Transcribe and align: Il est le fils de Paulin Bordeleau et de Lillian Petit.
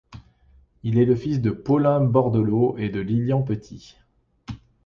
Il 0.81 0.97
est 0.97 1.05
le 1.05 1.15
fils 1.15 1.41
de 1.41 1.51
Paulin 1.51 2.01
Bordeleau 2.03 2.73
et 2.79 2.89
de 2.89 2.99
Lillian 2.99 3.43
Petit. 3.43 3.97